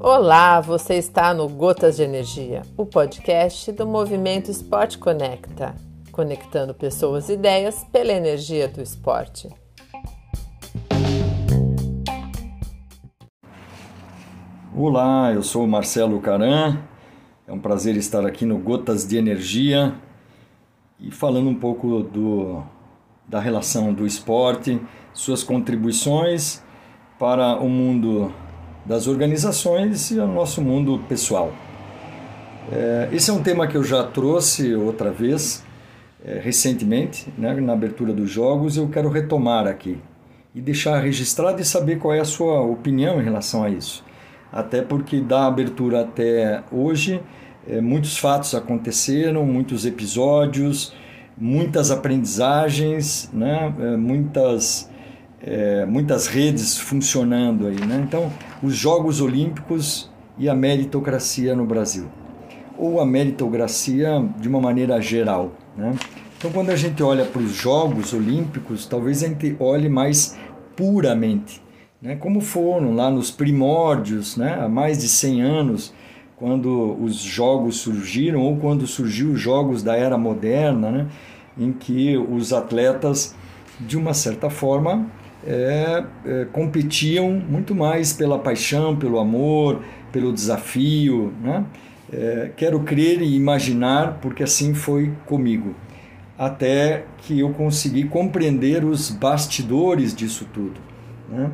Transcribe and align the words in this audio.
Olá, 0.00 0.60
você 0.60 0.94
está 0.94 1.34
no 1.34 1.48
Gotas 1.48 1.96
de 1.96 2.04
Energia, 2.04 2.62
o 2.76 2.86
podcast 2.86 3.72
do 3.72 3.86
Movimento 3.86 4.50
Esporte 4.50 4.98
Conecta, 4.98 5.74
conectando 6.12 6.72
pessoas 6.72 7.28
e 7.28 7.32
ideias 7.32 7.84
pela 7.92 8.12
energia 8.12 8.68
do 8.68 8.80
esporte. 8.80 9.48
Olá, 14.74 15.32
eu 15.34 15.42
sou 15.42 15.66
Marcelo 15.66 16.20
Caran. 16.20 16.78
É 17.46 17.52
um 17.52 17.58
prazer 17.58 17.96
estar 17.96 18.24
aqui 18.24 18.44
no 18.44 18.58
Gotas 18.58 19.06
de 19.06 19.16
Energia 19.16 19.94
e 21.00 21.10
falando 21.10 21.48
um 21.48 21.54
pouco 21.54 22.02
do, 22.02 22.62
da 23.28 23.40
relação 23.40 23.92
do 23.92 24.06
esporte, 24.06 24.80
suas 25.12 25.42
contribuições 25.42 26.62
para 27.18 27.56
o 27.56 27.68
mundo 27.68 28.32
das 28.84 29.06
organizações 29.06 30.10
e 30.10 30.20
ao 30.20 30.28
nosso 30.28 30.62
mundo 30.62 31.00
pessoal. 31.08 31.52
É, 32.70 33.08
esse 33.12 33.30
é 33.30 33.32
um 33.32 33.42
tema 33.42 33.66
que 33.66 33.76
eu 33.76 33.82
já 33.82 34.04
trouxe 34.04 34.74
outra 34.74 35.10
vez, 35.10 35.64
é, 36.24 36.40
recentemente, 36.42 37.32
né, 37.36 37.54
na 37.54 37.72
abertura 37.72 38.12
dos 38.12 38.30
jogos, 38.30 38.76
eu 38.76 38.88
quero 38.88 39.08
retomar 39.08 39.66
aqui 39.66 39.98
e 40.54 40.60
deixar 40.60 40.98
registrado 41.00 41.60
e 41.60 41.64
saber 41.64 41.98
qual 41.98 42.14
é 42.14 42.20
a 42.20 42.24
sua 42.24 42.62
opinião 42.62 43.20
em 43.20 43.24
relação 43.24 43.62
a 43.62 43.70
isso. 43.70 44.04
Até 44.50 44.82
porque 44.82 45.20
da 45.20 45.46
abertura 45.46 46.00
até 46.00 46.62
hoje, 46.72 47.20
é, 47.68 47.80
muitos 47.80 48.16
fatos 48.16 48.54
aconteceram, 48.54 49.44
muitos 49.44 49.84
episódios, 49.84 50.94
muitas 51.36 51.90
aprendizagens, 51.90 53.30
né, 53.32 53.74
é, 53.78 53.96
muitas 53.96 54.90
é, 55.42 55.86
muitas 55.86 56.26
redes 56.26 56.76
funcionando 56.76 57.66
aí. 57.66 57.80
Né? 57.86 58.02
Então, 58.06 58.32
os 58.62 58.74
Jogos 58.74 59.20
Olímpicos 59.20 60.10
e 60.38 60.48
a 60.48 60.54
meritocracia 60.54 61.54
no 61.54 61.64
Brasil. 61.64 62.06
Ou 62.76 63.00
a 63.00 63.06
meritocracia 63.06 64.28
de 64.38 64.48
uma 64.48 64.60
maneira 64.60 65.00
geral. 65.00 65.52
Né? 65.76 65.94
Então, 66.36 66.50
quando 66.50 66.70
a 66.70 66.76
gente 66.76 67.02
olha 67.02 67.24
para 67.24 67.40
os 67.40 67.52
Jogos 67.52 68.12
Olímpicos, 68.12 68.86
talvez 68.86 69.22
a 69.22 69.28
gente 69.28 69.56
olhe 69.58 69.88
mais 69.88 70.36
puramente. 70.74 71.62
Né? 72.02 72.16
Como 72.16 72.40
foram 72.40 72.94
lá 72.94 73.10
nos 73.10 73.30
primórdios, 73.30 74.36
né? 74.36 74.58
há 74.60 74.68
mais 74.68 74.98
de 74.98 75.08
100 75.08 75.42
anos, 75.42 75.94
quando 76.36 76.96
os 77.02 77.16
jogos 77.16 77.78
surgiram, 77.78 78.42
ou 78.42 78.56
quando 78.56 78.86
surgiu 78.86 79.32
os 79.32 79.40
jogos 79.40 79.82
da 79.82 79.96
era 79.96 80.18
moderna, 80.18 80.90
né? 80.90 81.06
em 81.58 81.72
que 81.72 82.16
os 82.16 82.52
atletas, 82.52 83.34
de 83.80 83.96
uma 83.96 84.12
certa 84.12 84.50
forma, 84.50 85.06
é, 85.46 86.04
é, 86.24 86.46
competiam 86.52 87.30
muito 87.30 87.74
mais 87.74 88.12
pela 88.12 88.38
paixão, 88.38 88.94
pelo 88.94 89.18
amor, 89.18 89.80
pelo 90.12 90.32
desafio. 90.32 91.32
Né? 91.42 91.64
É, 92.12 92.50
quero 92.54 92.80
crer 92.80 93.22
e 93.22 93.34
imaginar, 93.34 94.18
porque 94.20 94.42
assim 94.42 94.74
foi 94.74 95.12
comigo, 95.24 95.74
até 96.38 97.06
que 97.18 97.40
eu 97.40 97.50
consegui 97.50 98.04
compreender 98.04 98.84
os 98.84 99.08
bastidores 99.08 100.14
disso 100.14 100.46
tudo. 100.52 100.78
Né? 101.30 101.50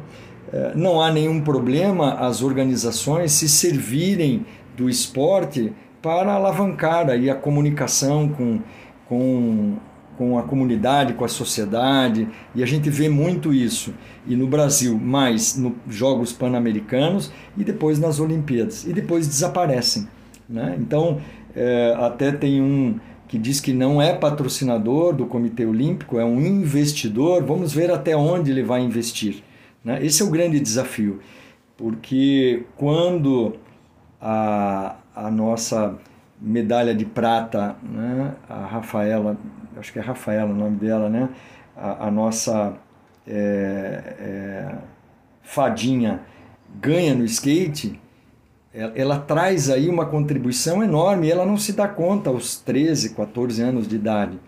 É, 0.53 0.73
não 0.75 1.01
há 1.01 1.11
nenhum 1.11 1.41
problema 1.41 2.15
as 2.15 2.43
organizações 2.43 3.33
se 3.33 3.49
servirem 3.49 4.45
do 4.77 4.89
esporte 4.89 5.73
para 6.01 6.33
alavancar 6.33 7.09
aí 7.09 7.31
a 7.31 7.35
comunicação 7.35 8.29
com, 8.29 8.61
com 9.09 9.77
com 10.17 10.39
a 10.39 10.43
comunidade, 10.43 11.15
com 11.15 11.25
a 11.25 11.29
sociedade, 11.29 12.29
e 12.55 12.63
a 12.63 12.67
gente 12.67 12.91
vê 12.91 13.09
muito 13.09 13.53
isso. 13.53 13.95
E 14.27 14.37
no 14.37 14.47
Brasil, 14.47 14.99
mais 14.99 15.57
nos 15.57 15.73
Jogos 15.89 16.33
Pan-Americanos 16.33 17.33
e 17.57 17.65
depois 17.65 17.99
nas 17.99 18.21
Olimpíadas. 18.21 18.85
E 18.85 18.93
depois 18.93 19.27
desaparecem. 19.27 20.07
Né? 20.49 20.77
Então, 20.79 21.21
é, 21.57 21.95
até 21.99 22.31
tem 22.31 22.61
um 22.61 23.01
que 23.27 23.39
diz 23.39 23.61
que 23.61 23.73
não 23.73 24.01
é 24.01 24.15
patrocinador 24.15 25.15
do 25.15 25.25
Comitê 25.25 25.65
Olímpico, 25.65 26.21
é 26.21 26.25
um 26.25 26.39
investidor. 26.41 27.43
Vamos 27.43 27.73
ver 27.73 27.91
até 27.91 28.15
onde 28.15 28.51
ele 28.51 28.63
vai 28.63 28.83
investir. 28.83 29.43
Né? 29.83 30.05
Esse 30.05 30.23
é 30.23 30.25
o 30.25 30.31
grande 30.31 30.61
desafio, 30.61 31.21
porque 31.77 32.65
quando 32.77 33.55
a, 34.23 34.95
a 35.17 35.31
nossa 35.31 35.99
medalha 36.41 36.95
de 36.95 37.05
prata, 37.05 37.77
né? 37.83 38.35
a 38.49 38.67
Rafaela 38.67 39.37
acho 39.77 39.93
que 39.93 39.99
é 39.99 40.03
Rafaela 40.03 40.51
o 40.51 40.55
nome 40.55 40.77
dela, 40.77 41.09
né? 41.09 41.29
A, 41.77 42.07
a 42.07 42.11
nossa 42.11 42.75
é, 43.27 44.15
é, 44.19 44.75
fadinha 45.43 46.21
ganha 46.81 47.15
no 47.15 47.25
skate, 47.25 48.01
ela, 48.73 48.93
ela, 48.95 49.19
traz 49.19 49.69
aí 49.69 49.89
uma 49.89 50.07
contribuição 50.07 50.83
enorme 50.83 51.31
ela 51.31 51.45
não 51.45 51.57
se 51.57 51.73
dá 51.73 51.87
conta 51.87 52.31
aos 52.31 52.57
13, 52.57 53.15
14 53.15 53.61
anos 53.61 53.89
de 53.89 53.97
idade. 53.97 54.39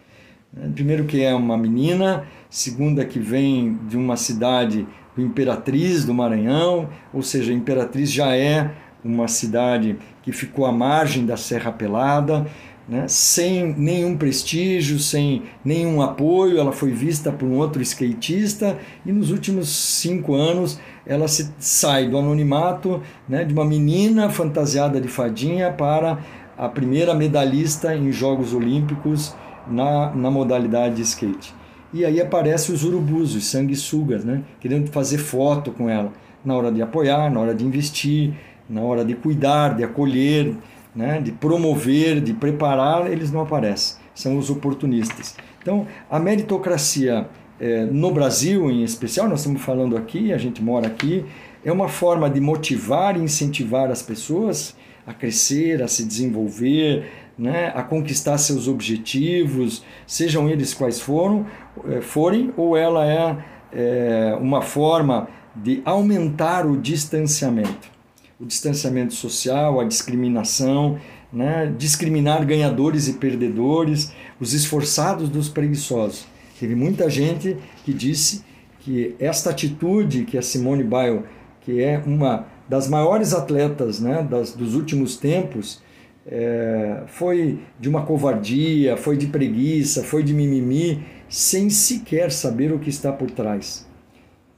Né? 0.52 0.70
Primeiro 0.74 1.04
que 1.04 1.22
é 1.22 1.34
uma 1.34 1.58
menina, 1.58 2.24
segunda 2.48 3.04
que 3.04 3.18
vem 3.18 3.78
de 3.88 3.96
uma 3.96 4.16
cidade 4.16 4.86
do 5.14 5.22
Imperatriz 5.22 6.04
do 6.04 6.14
Maranhão, 6.14 6.88
ou 7.12 7.22
seja, 7.22 7.52
Imperatriz 7.52 8.10
já 8.10 8.34
é 8.34 8.70
uma 9.04 9.28
cidade 9.28 9.97
que 10.22 10.32
ficou 10.32 10.65
à 10.65 10.72
margem 10.72 11.26
da 11.26 11.37
Serra 11.37 11.70
Pelada, 11.70 12.47
né? 12.88 13.06
sem 13.09 13.75
nenhum 13.76 14.16
prestígio, 14.16 14.98
sem 14.98 15.42
nenhum 15.65 16.00
apoio. 16.00 16.59
Ela 16.59 16.72
foi 16.72 16.91
vista 16.91 17.31
por 17.31 17.47
um 17.47 17.59
outro 17.59 17.82
skatista 17.82 18.78
e 19.04 19.12
nos 19.12 19.31
últimos 19.31 19.69
cinco 19.69 20.34
anos 20.34 20.81
ela 21.06 21.28
se 21.28 21.53
sai 21.59 22.09
do 22.09 22.16
anonimato 22.16 23.03
né, 23.28 23.44
de 23.44 23.53
uma 23.53 23.64
menina 23.64 24.31
fantasiada 24.31 25.00
de 25.00 25.09
fadinha 25.09 25.70
para 25.70 26.19
a 26.56 26.69
primeira 26.69 27.14
medalhista 27.14 27.94
em 27.94 28.10
Jogos 28.10 28.54
Olímpicos 28.54 29.34
na, 29.66 30.14
na 30.14 30.31
modalidade 30.31 30.97
de 30.97 31.03
skate. 31.03 31.54
E 31.93 32.04
aí 32.04 32.20
aparecem 32.20 32.75
os 32.75 32.84
urubus, 32.84 33.34
os 33.34 33.47
sanguessugas, 33.47 34.25
né, 34.25 34.43
querendo 34.60 34.91
fazer 34.91 35.19
foto 35.19 35.70
com 35.70 35.88
ela, 35.88 36.12
na 36.44 36.54
hora 36.54 36.72
de 36.72 36.82
apoiar, 36.82 37.31
na 37.31 37.41
hora 37.41 37.54
de 37.54 37.64
investir, 37.64 38.34
na 38.69 38.80
hora 38.80 39.04
de 39.04 39.14
cuidar, 39.14 39.76
de 39.76 39.84
acolher, 39.84 40.54
né, 40.94 41.20
de 41.20 41.32
promover, 41.32 42.20
de 42.20 42.32
preparar, 42.32 43.10
eles 43.10 43.32
não 43.32 43.41
aparecem. 43.41 43.97
São 44.14 44.38
os 44.38 44.48
oportunistas. 44.48 45.36
Então, 45.60 45.86
a 46.10 46.19
meritocracia 46.19 47.28
é, 47.58 47.84
no 47.84 48.10
Brasil, 48.12 48.70
em 48.70 48.82
especial, 48.82 49.28
nós 49.28 49.41
estamos 49.41 49.62
falando 49.62 49.97
aqui, 49.97 50.32
a 50.32 50.38
gente 50.38 50.62
mora 50.62 50.86
aqui, 50.86 51.25
é 51.64 51.72
uma 51.72 51.88
forma 51.88 52.28
de 52.28 52.41
motivar 52.41 53.16
e 53.16 53.20
incentivar 53.20 53.91
as 53.91 54.02
pessoas 54.02 54.76
a 55.06 55.12
crescer, 55.12 55.82
a 55.82 55.88
se 55.88 56.04
desenvolver, 56.04 57.04
né, 57.36 57.72
a 57.75 57.82
conquistar 57.82 58.38
seus 58.38 58.69
objetivos, 58.69 59.84
sejam 60.06 60.48
eles 60.48 60.72
quais 60.72 61.00
foram, 61.00 61.46
é, 61.88 62.00
forem, 62.00 62.52
ou 62.56 62.76
ela 62.76 63.04
é, 63.06 63.36
é 63.72 64.38
uma 64.41 64.62
forma 64.62 65.28
de 65.56 65.82
aumentar 65.84 66.66
o 66.66 66.76
distanciamento 66.76 67.94
o 68.40 68.44
distanciamento 68.44 69.14
social, 69.14 69.80
a 69.80 69.84
discriminação, 69.84 70.98
né? 71.32 71.72
discriminar 71.76 72.44
ganhadores 72.44 73.08
e 73.08 73.14
perdedores, 73.14 74.12
os 74.40 74.52
esforçados 74.52 75.28
dos 75.28 75.48
preguiçosos. 75.48 76.26
Teve 76.58 76.74
muita 76.74 77.10
gente 77.10 77.56
que 77.84 77.92
disse 77.92 78.44
que 78.80 79.14
esta 79.18 79.50
atitude 79.50 80.24
que 80.24 80.38
a 80.38 80.42
Simone 80.42 80.84
Biles, 80.84 81.22
que 81.62 81.82
é 81.82 82.02
uma 82.06 82.46
das 82.68 82.88
maiores 82.88 83.32
atletas 83.32 84.00
né, 84.00 84.22
das, 84.22 84.52
dos 84.54 84.74
últimos 84.74 85.16
tempos, 85.16 85.82
é, 86.26 87.02
foi 87.06 87.58
de 87.78 87.88
uma 87.88 88.02
covardia, 88.02 88.96
foi 88.96 89.16
de 89.16 89.26
preguiça, 89.26 90.02
foi 90.02 90.22
de 90.22 90.32
mimimi, 90.32 91.04
sem 91.28 91.68
sequer 91.68 92.30
saber 92.30 92.72
o 92.72 92.78
que 92.78 92.88
está 92.88 93.12
por 93.12 93.30
trás. 93.30 93.87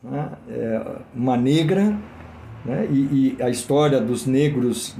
Né? 0.02 0.30
É, 0.48 0.82
uma 1.14 1.36
negra 1.36 1.98
né? 2.66 2.86
E, 2.90 3.36
e, 3.38 3.42
a 3.42 3.48
história 3.48 4.00
dos 4.00 4.26
negros, 4.26 4.96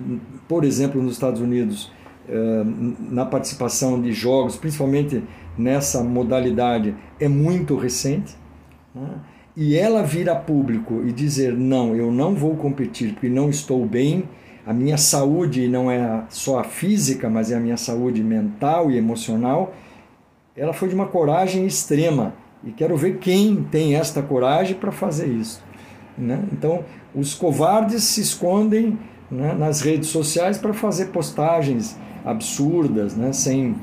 por 0.47 0.65
exemplo, 0.65 1.03
nos 1.03 1.15
Estados 1.15 1.41
Unidos, 1.41 1.91
eh, 2.29 2.63
na 3.11 3.27
participação 3.27 4.01
de 4.01 4.13
jogos, 4.13 4.57
principalmente 4.57 5.23
nessa 5.59 6.03
modalidade, 6.03 6.95
é 7.19 7.29
muito 7.29 7.77
recente. 7.77 8.37
Né? 8.95 9.09
E 9.57 9.77
ela 9.77 10.03
vir 10.03 10.31
a 10.31 10.37
público 10.37 11.03
e 11.05 11.13
dizer: 11.13 11.53
não, 11.53 11.95
eu 11.97 12.13
não 12.13 12.35
vou 12.35 12.55
competir 12.57 13.15
porque 13.15 13.29
não 13.29 13.51
estou 13.51 13.85
bem, 13.85 14.25
a 14.65 14.73
minha 14.73 14.97
saúde 14.97 15.67
não 15.67 15.91
é 15.91 16.25
só 16.29 16.61
a 16.61 16.65
física, 16.65 17.29
mas 17.29 17.51
é 17.51 17.57
a 17.57 17.61
minha 17.61 17.77
saúde 17.77 18.23
mental 18.23 18.91
e 18.91 18.97
emocional, 18.97 19.75
ela 20.57 20.73
foi 20.73 20.89
de 20.89 20.95
uma 20.95 21.07
coragem 21.07 21.67
extrema. 21.67 22.35
E 22.65 22.71
quero 22.71 22.97
ver 22.97 23.19
quem 23.19 23.63
tem 23.65 23.95
esta 23.95 24.23
coragem 24.23 24.77
para 24.77 24.91
fazer 24.91 25.29
isso. 25.29 25.63
Né? 26.19 26.43
Então, 26.53 26.85
os 27.17 27.35
covardes 27.35 28.05
se 28.05 28.21
escondem 28.21 28.99
né, 29.31 29.55
nas 29.55 29.81
redes 29.81 30.11
sociais 30.11 30.59
para 30.59 30.75
fazer 30.75 31.07
postagens 31.07 31.97
absurdas, 32.25 33.17
né, 33.17 33.33
sem, 33.33 33.75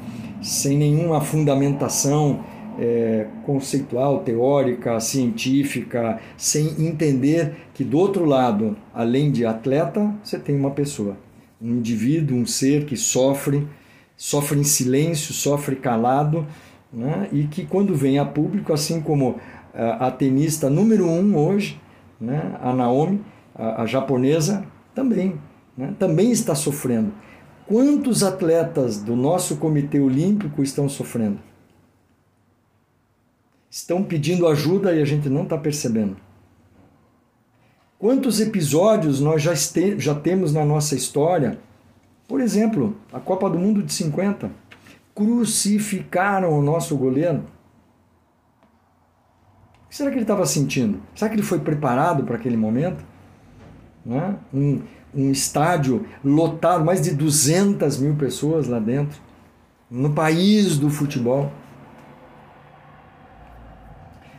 sem 0.41 0.77
nenhuma 0.77 1.19
fundamentação 1.19 2.43
é, 2.79 3.27
conceitual, 3.45 4.19
teórica, 4.19 4.99
científica, 4.99 6.19
sem 6.37 6.85
entender 6.85 7.55
que 7.73 7.83
do 7.83 7.97
outro 7.97 8.25
lado, 8.25 8.77
além 8.93 9.31
de 9.31 9.45
atleta, 9.45 10.13
você 10.23 10.37
tem 10.37 10.55
uma 10.55 10.71
pessoa, 10.71 11.17
um 11.61 11.71
indivíduo, 11.71 12.37
um 12.37 12.45
ser 12.45 12.85
que 12.85 12.95
sofre, 12.95 13.67
sofre 14.15 14.59
em 14.59 14.63
silêncio, 14.63 15.33
sofre 15.33 15.75
calado, 15.75 16.45
né? 16.91 17.27
e 17.31 17.43
que 17.43 17.65
quando 17.65 17.95
vem 17.95 18.19
a 18.19 18.25
público, 18.25 18.73
assim 18.73 19.01
como 19.01 19.37
a, 19.73 20.07
a 20.07 20.11
tenista 20.11 20.69
número 20.69 21.07
um 21.07 21.35
hoje, 21.35 21.79
né? 22.23 22.57
a 22.61 22.73
Naomi, 22.73 23.21
a, 23.53 23.83
a 23.83 23.85
japonesa, 23.85 24.65
também, 24.95 25.39
né? 25.77 25.93
também 25.99 26.31
está 26.31 26.55
sofrendo. 26.55 27.13
Quantos 27.67 28.23
atletas 28.23 28.97
do 28.97 29.15
nosso 29.15 29.57
Comitê 29.57 29.99
Olímpico 29.99 30.63
estão 30.63 30.87
sofrendo? 30.87 31.39
Estão 33.69 34.03
pedindo 34.03 34.47
ajuda 34.47 34.93
e 34.93 35.01
a 35.01 35.05
gente 35.05 35.29
não 35.29 35.43
está 35.43 35.57
percebendo. 35.57 36.15
Quantos 37.97 38.39
episódios 38.39 39.19
nós 39.19 39.41
já, 39.41 39.53
este, 39.53 39.99
já 39.99 40.13
temos 40.13 40.53
na 40.53 40.65
nossa 40.65 40.95
história? 40.95 41.57
Por 42.27 42.39
exemplo, 42.41 42.97
a 43.11 43.19
Copa 43.19 43.49
do 43.49 43.57
Mundo 43.57 43.81
de 43.81 43.91
50. 43.93 44.51
Crucificaram 45.15 46.57
o 46.57 46.61
nosso 46.61 46.95
goleiro. 46.97 47.43
Que 49.93 49.97
será 49.97 50.09
que 50.09 50.15
ele 50.15 50.23
estava 50.23 50.43
sentindo? 50.47 50.99
Será 51.13 51.29
que 51.29 51.35
ele 51.35 51.43
foi 51.43 51.59
preparado 51.59 52.23
para 52.23 52.35
aquele 52.35 52.57
momento? 52.57 53.05
Né? 54.03 54.35
Um, 54.51 54.81
um 55.13 55.29
estádio 55.29 56.07
lotado, 56.25 56.83
mais 56.83 56.99
de 56.99 57.13
200 57.13 57.99
mil 57.99 58.15
pessoas 58.15 58.67
lá 58.67 58.79
dentro, 58.79 59.21
no 59.91 60.09
país 60.09 60.79
do 60.79 60.89
futebol. 60.89 61.51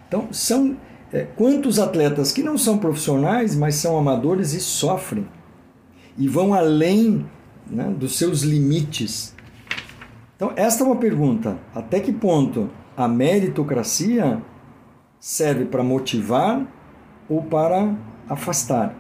Então, 0.09 0.27
são 0.33 0.77
é, 1.13 1.23
quantos 1.23 1.79
atletas 1.79 2.33
que 2.33 2.43
não 2.43 2.59
são 2.59 2.77
profissionais, 2.77 3.55
mas 3.55 3.77
são 3.77 3.97
amadores 3.97 4.55
e 4.55 4.61
sofrem, 4.61 5.25
e 6.19 6.27
vão 6.27 6.53
além 6.53 7.25
né, 7.65 7.95
dos 7.97 8.19
seus 8.19 8.43
limites. 8.43 9.33
Então, 10.35 10.53
esta 10.57 10.83
é 10.83 10.87
uma 10.89 10.97
pergunta: 10.97 11.59
até 11.73 12.01
que 12.01 12.13
ponto 12.13 12.69
a 12.97 13.07
meritocracia 13.07 14.43
serve 15.25 15.65
para 15.65 15.83
motivar 15.83 16.71
ou 17.31 17.43
para 17.43 17.97
afastar? 18.29 18.95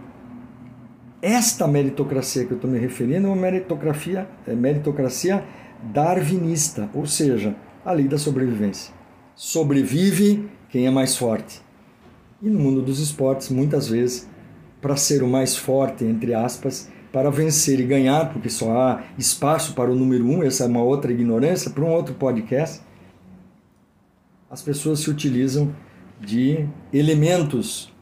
Esta 1.20 1.68
meritocracia 1.68 2.46
que 2.46 2.52
eu 2.52 2.56
estou 2.56 2.70
me 2.70 2.78
referindo 2.78 3.26
é 3.26 3.30
uma 3.30 3.36
meritocracia, 3.36 4.26
é 4.46 4.54
meritocracia 4.54 5.44
darwinista, 5.92 6.88
ou 6.94 7.04
seja, 7.04 7.54
a 7.84 7.92
lei 7.92 8.08
da 8.08 8.16
sobrevivência. 8.16 8.94
Sobrevive 9.34 10.48
quem 10.70 10.86
é 10.86 10.90
mais 10.90 11.14
forte. 11.14 11.60
E 12.40 12.48
no 12.48 12.58
mundo 12.58 12.80
dos 12.80 13.00
esportes, 13.00 13.50
muitas 13.50 13.88
vezes, 13.88 14.26
para 14.80 14.96
ser 14.96 15.22
o 15.22 15.28
mais 15.28 15.54
forte, 15.54 16.06
entre 16.06 16.32
aspas, 16.32 16.88
para 17.12 17.30
vencer 17.30 17.78
e 17.80 17.84
ganhar, 17.84 18.32
porque 18.32 18.48
só 18.48 18.72
há 18.72 19.02
espaço 19.18 19.74
para 19.74 19.90
o 19.90 19.94
número 19.94 20.26
um, 20.26 20.42
essa 20.42 20.64
é 20.64 20.68
uma 20.68 20.82
outra 20.82 21.12
ignorância, 21.12 21.70
para 21.70 21.84
um 21.84 21.92
outro 21.92 22.14
podcast, 22.14 22.80
as 24.50 24.62
pessoas 24.62 25.00
se 25.00 25.10
utilizam 25.10 25.74
de 26.24 26.66
elementos 26.92 27.92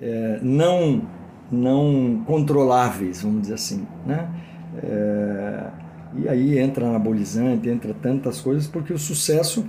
é, 0.00 0.38
não 0.42 1.02
não 1.50 2.22
controláveis, 2.26 3.22
vamos 3.22 3.42
dizer 3.42 3.54
assim, 3.54 3.86
né? 4.06 4.30
É, 4.82 5.66
e 6.16 6.28
aí 6.28 6.58
entra 6.58 6.86
anabolizante, 6.86 7.68
entra 7.68 7.92
tantas 7.92 8.40
coisas, 8.40 8.68
porque 8.68 8.92
o 8.92 8.98
sucesso 8.98 9.66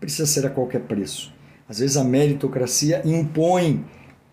precisa 0.00 0.26
ser 0.26 0.46
a 0.46 0.50
qualquer 0.50 0.80
preço. 0.80 1.32
Às 1.68 1.78
vezes 1.78 1.96
a 1.96 2.02
meritocracia 2.02 3.02
impõe 3.04 3.84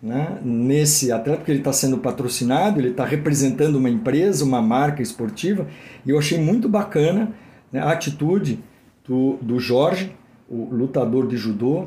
né, 0.02 0.38
nesse 0.42 1.12
atleta, 1.12 1.38
porque 1.38 1.52
ele 1.52 1.60
está 1.60 1.72
sendo 1.72 1.98
patrocinado, 1.98 2.80
ele 2.80 2.90
está 2.90 3.04
representando 3.04 3.76
uma 3.76 3.90
empresa, 3.90 4.44
uma 4.44 4.62
marca 4.62 5.02
esportiva, 5.02 5.66
e 6.04 6.10
eu 6.10 6.18
achei 6.18 6.38
muito 6.38 6.68
bacana 6.68 7.32
né, 7.70 7.80
a 7.80 7.90
atitude 7.92 8.58
do, 9.06 9.36
do 9.40 9.58
Jorge, 9.60 10.14
o 10.48 10.74
lutador 10.74 11.26
de 11.26 11.36
judô, 11.36 11.86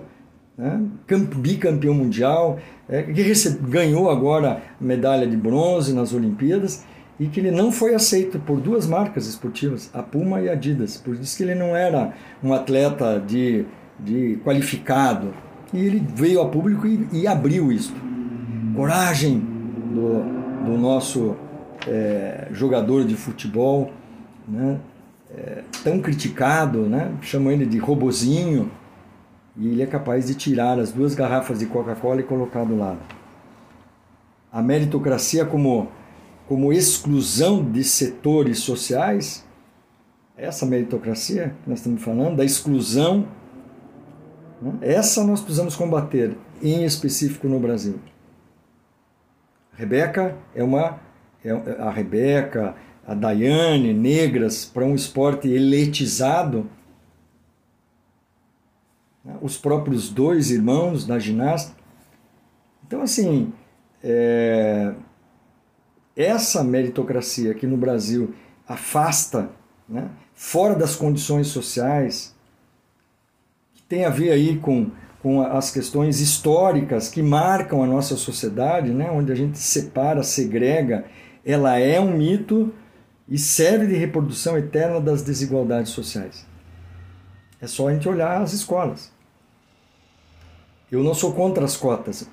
né, 0.58 0.82
bicampeão 1.38 1.94
mundial, 1.94 2.60
é, 2.88 3.04
que 3.04 3.22
recebe, 3.22 3.70
ganhou 3.70 4.10
agora 4.10 4.62
medalha 4.80 5.28
de 5.28 5.36
bronze 5.36 5.94
nas 5.94 6.14
Olimpíadas 6.14 6.84
e 7.20 7.28
que 7.28 7.40
ele 7.40 7.52
não 7.52 7.72
foi 7.72 7.94
aceito 7.94 8.40
por 8.40 8.60
duas 8.60 8.88
marcas 8.88 9.28
esportivas, 9.28 9.90
a 9.94 10.02
Puma 10.02 10.42
e 10.42 10.50
a 10.50 10.54
Adidas. 10.54 10.98
Por 10.98 11.16
isso 11.16 11.38
que 11.38 11.44
ele 11.44 11.56
não 11.56 11.76
era 11.76 12.14
um 12.44 12.54
atleta 12.54 13.20
de, 13.20 13.66
de 14.00 14.40
qualificado. 14.44 15.34
E 15.74 15.80
ele 15.80 16.06
veio 16.16 16.42
a 16.42 16.48
público 16.48 16.86
e, 16.88 17.08
e 17.12 17.28
abriu 17.28 17.72
isso. 17.72 17.94
Coragem 18.76 19.40
do, 19.40 20.66
do 20.66 20.78
nosso 20.78 21.36
é, 21.88 22.48
jogador 22.52 23.06
de 23.06 23.16
futebol, 23.16 23.92
né? 24.48 24.80
É, 25.36 25.64
tão 25.84 26.00
criticado, 26.00 26.82
né? 26.82 27.12
chamam 27.22 27.52
ele 27.52 27.66
de 27.66 27.80
robozinho, 27.80 28.70
e 29.56 29.68
ele 29.68 29.84
é 29.84 29.86
capaz 29.86 30.28
de 30.28 30.36
tirar 30.36 30.80
as 30.80 30.92
duas 30.92 31.14
garrafas 31.14 31.60
de 31.60 31.66
Coca-Cola 31.66 32.22
e 32.22 32.24
colocar 32.24 32.64
do 32.64 32.78
lado. 32.78 33.00
A 34.52 34.62
meritocracia 34.62 35.46
como, 35.46 35.90
como 36.48 36.74
exclusão 36.74 37.64
de 37.64 37.84
setores 37.84 38.60
sociais, 38.60 39.46
essa 40.36 40.66
meritocracia 40.66 41.56
que 41.64 41.70
nós 41.70 41.80
estamos 41.80 42.02
falando, 42.02 42.38
da 42.38 42.46
exclusão, 42.46 43.28
né? 44.62 44.74
essa 44.82 45.24
nós 45.24 45.42
precisamos 45.42 45.76
combater, 45.76 46.36
em 46.62 46.84
específico 46.84 47.48
no 47.48 47.60
Brasil. 47.60 48.00
Rebeca 49.76 50.36
é 50.56 50.64
uma. 50.64 51.00
É 51.44 51.52
a 51.82 51.90
Rebeca, 51.90 52.74
a 53.06 53.14
Daiane, 53.14 53.94
negras, 53.94 54.64
para 54.64 54.86
um 54.86 54.96
esporte 54.96 55.50
eletizado, 55.50 56.70
né? 59.24 59.36
os 59.42 59.58
próprios 59.58 60.10
dois 60.10 60.52
irmãos 60.52 61.06
da 61.06 61.18
ginasta. 61.18 61.74
Então, 62.86 63.02
assim, 63.02 63.54
é, 64.04 64.94
essa 66.16 66.64
meritocracia 66.64 67.52
aqui 67.52 67.66
no 67.66 67.78
Brasil 67.78 68.34
afasta, 68.68 69.50
né, 69.88 70.10
fora 70.34 70.76
das 70.76 70.96
condições 70.96 71.48
sociais, 71.48 72.36
que 73.74 73.84
tem 73.84 74.06
a 74.06 74.10
ver 74.10 74.32
aí 74.32 74.58
com, 74.58 74.92
com 75.22 75.42
as 75.42 75.72
questões 75.72 76.20
históricas 76.20 77.10
que 77.10 77.22
marcam 77.22 77.84
a 77.84 77.88
nossa 77.88 78.16
sociedade, 78.16 78.92
né, 78.92 79.10
onde 79.10 79.32
a 79.32 79.36
gente 79.36 79.58
separa, 79.58 80.24
segrega, 80.24 81.06
ela 81.46 81.78
é 81.78 82.00
um 82.00 82.18
mito 82.18 82.74
e 83.28 83.38
serve 83.38 83.88
de 83.88 83.96
reprodução 83.96 84.58
eterna 84.58 85.00
das 85.00 85.22
desigualdades 85.22 85.92
sociais. 85.92 86.46
É 87.60 87.68
só 87.68 87.88
a 87.88 87.94
gente 87.94 88.08
olhar 88.10 88.42
as 88.42 88.52
escolas. 88.54 89.13
Eu 90.94 91.02
não 91.02 91.16
sou 91.16 91.34
contra 91.34 91.66
as 91.66 91.76
cotas. 91.76 92.30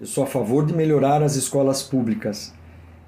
Eu 0.00 0.06
sou 0.06 0.22
a 0.22 0.26
favor 0.28 0.64
de 0.64 0.72
melhorar 0.72 1.20
as 1.20 1.34
escolas 1.34 1.82
públicas 1.82 2.54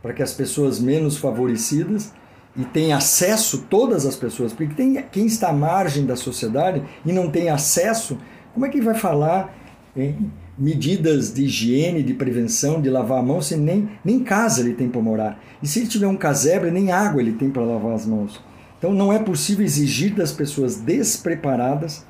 para 0.02 0.12
que 0.12 0.20
as 0.20 0.32
pessoas 0.32 0.80
menos 0.80 1.16
favorecidas 1.16 2.12
e 2.56 2.64
tenham 2.64 2.98
acesso 2.98 3.66
todas 3.70 4.04
as 4.04 4.16
pessoas, 4.16 4.52
porque 4.52 4.74
tem 4.74 5.00
quem 5.12 5.26
está 5.26 5.50
à 5.50 5.52
margem 5.52 6.04
da 6.04 6.16
sociedade 6.16 6.82
e 7.04 7.12
não 7.12 7.30
tem 7.30 7.48
acesso, 7.48 8.18
como 8.52 8.66
é 8.66 8.68
que 8.68 8.80
vai 8.80 8.96
falar 8.96 9.56
em 9.94 10.28
medidas 10.58 11.32
de 11.32 11.44
higiene, 11.44 12.02
de 12.02 12.12
prevenção, 12.12 12.82
de 12.82 12.90
lavar 12.90 13.20
a 13.20 13.22
mão, 13.22 13.40
se 13.40 13.56
nem, 13.56 13.88
nem 14.04 14.24
casa 14.24 14.60
ele 14.60 14.74
tem 14.74 14.88
para 14.88 15.00
morar. 15.00 15.40
E 15.62 15.68
se 15.68 15.78
ele 15.78 15.86
tiver 15.86 16.08
um 16.08 16.16
casebre, 16.16 16.72
nem 16.72 16.90
água 16.90 17.22
ele 17.22 17.34
tem 17.34 17.48
para 17.48 17.62
lavar 17.62 17.92
as 17.92 18.04
mãos. 18.04 18.42
Então 18.76 18.92
não 18.92 19.12
é 19.12 19.20
possível 19.20 19.64
exigir 19.64 20.16
das 20.16 20.32
pessoas 20.32 20.80
despreparadas 20.80 22.04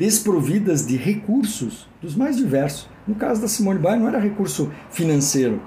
desprovidas 0.00 0.86
de 0.86 0.96
recursos 0.96 1.86
dos 2.00 2.16
mais 2.16 2.38
diversos. 2.38 2.88
No 3.06 3.14
caso 3.14 3.42
da 3.42 3.46
Simone 3.46 3.78
Biles, 3.78 4.00
não 4.00 4.08
era 4.08 4.18
recurso 4.18 4.72
financeiro, 4.90 5.60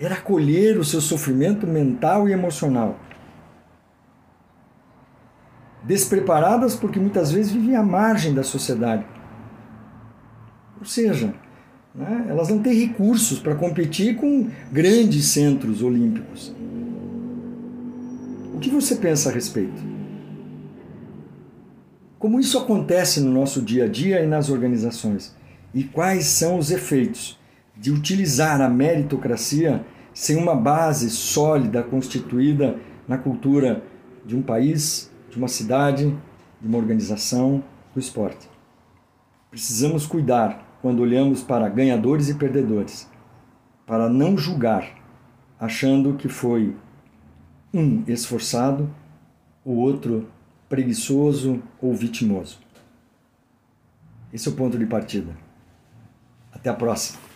era 0.00 0.14
acolher 0.14 0.78
o 0.78 0.84
seu 0.84 1.02
sofrimento 1.02 1.66
mental 1.66 2.26
e 2.26 2.32
emocional. 2.32 2.98
Despreparadas 5.84 6.74
porque 6.74 6.98
muitas 6.98 7.30
vezes 7.30 7.52
vivem 7.52 7.76
à 7.76 7.82
margem 7.82 8.32
da 8.32 8.42
sociedade. 8.42 9.04
Ou 10.78 10.86
seja, 10.86 11.34
né, 11.94 12.24
elas 12.26 12.48
não 12.48 12.60
têm 12.60 12.86
recursos 12.86 13.38
para 13.38 13.54
competir 13.54 14.16
com 14.16 14.48
grandes 14.72 15.26
centros 15.26 15.82
olímpicos. 15.82 16.54
O 18.54 18.58
que 18.58 18.70
você 18.70 18.96
pensa 18.96 19.28
a 19.28 19.32
respeito? 19.32 19.99
Como 22.20 22.38
isso 22.38 22.58
acontece 22.58 23.18
no 23.18 23.32
nosso 23.32 23.62
dia 23.62 23.84
a 23.84 23.88
dia 23.88 24.22
e 24.22 24.26
nas 24.26 24.50
organizações? 24.50 25.34
E 25.72 25.82
quais 25.82 26.26
são 26.26 26.58
os 26.58 26.70
efeitos 26.70 27.40
de 27.74 27.90
utilizar 27.90 28.60
a 28.60 28.68
meritocracia 28.68 29.82
sem 30.12 30.36
uma 30.36 30.54
base 30.54 31.08
sólida 31.08 31.82
constituída 31.82 32.76
na 33.08 33.16
cultura 33.16 33.82
de 34.26 34.36
um 34.36 34.42
país, 34.42 35.10
de 35.30 35.38
uma 35.38 35.48
cidade, 35.48 36.14
de 36.60 36.68
uma 36.68 36.76
organização, 36.76 37.64
do 37.94 37.98
esporte. 37.98 38.50
Precisamos 39.50 40.06
cuidar 40.06 40.78
quando 40.82 41.00
olhamos 41.00 41.42
para 41.42 41.70
ganhadores 41.70 42.28
e 42.28 42.34
perdedores, 42.34 43.10
para 43.86 44.10
não 44.10 44.36
julgar, 44.36 44.94
achando 45.58 46.12
que 46.18 46.28
foi 46.28 46.76
um 47.72 48.04
esforçado, 48.06 48.90
o 49.64 49.72
outro 49.76 50.28
preguiçoso 50.70 51.60
ou 51.82 51.92
vitimoso. 51.94 52.60
Esse 54.32 54.48
é 54.48 54.52
o 54.52 54.54
ponto 54.54 54.78
de 54.78 54.86
partida. 54.86 55.36
Até 56.52 56.70
a 56.70 56.74
próxima! 56.74 57.29